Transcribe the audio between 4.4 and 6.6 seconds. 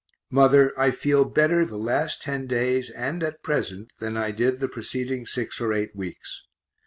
the preceding six or eight weeks.